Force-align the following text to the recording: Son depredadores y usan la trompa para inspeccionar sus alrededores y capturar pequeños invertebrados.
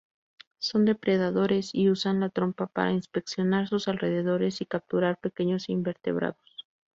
Son 0.57 0.85
depredadores 0.85 1.75
y 1.75 1.91
usan 1.91 2.21
la 2.21 2.29
trompa 2.29 2.65
para 2.65 2.91
inspeccionar 2.91 3.67
sus 3.67 3.87
alrededores 3.87 4.59
y 4.61 4.65
capturar 4.65 5.19
pequeños 5.19 5.69
invertebrados. 5.69 6.65